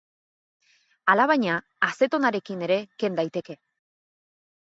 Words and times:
Alabaina, 1.13 1.57
azetonarekin 1.89 2.63
ere 2.69 2.79
ken 3.03 3.19
daiteke. 3.21 3.59